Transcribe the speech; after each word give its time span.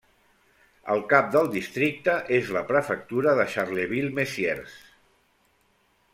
El 0.93 1.03
cap 1.11 1.27
del 1.35 1.49
districte 1.55 2.15
és 2.39 2.49
la 2.57 2.65
prefectura 2.73 3.35
de 3.41 3.47
Charleville-Mézières. 3.57 4.81